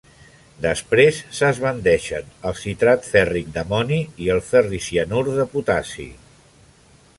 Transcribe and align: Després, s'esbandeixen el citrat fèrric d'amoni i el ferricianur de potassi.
Després, 0.65 1.19
s'esbandeixen 1.39 2.31
el 2.51 2.57
citrat 2.63 3.05
fèrric 3.11 3.53
d'amoni 3.59 4.01
i 4.27 4.33
el 4.37 4.43
ferricianur 4.49 5.23
de 5.29 5.49
potassi. 5.55 6.11